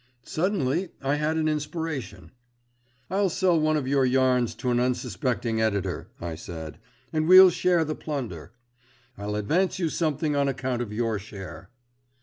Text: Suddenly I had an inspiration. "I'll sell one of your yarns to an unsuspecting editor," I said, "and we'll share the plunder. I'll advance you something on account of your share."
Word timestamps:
Suddenly 0.25 0.89
I 1.03 1.13
had 1.17 1.37
an 1.37 1.47
inspiration. 1.47 2.31
"I'll 3.11 3.29
sell 3.29 3.59
one 3.59 3.77
of 3.77 3.87
your 3.87 4.03
yarns 4.03 4.55
to 4.55 4.71
an 4.71 4.79
unsuspecting 4.79 5.61
editor," 5.61 6.09
I 6.19 6.33
said, 6.33 6.79
"and 7.13 7.27
we'll 7.27 7.51
share 7.51 7.85
the 7.85 7.93
plunder. 7.93 8.51
I'll 9.15 9.35
advance 9.35 9.77
you 9.77 9.89
something 9.89 10.35
on 10.35 10.47
account 10.47 10.81
of 10.81 10.91
your 10.91 11.19
share." 11.19 11.69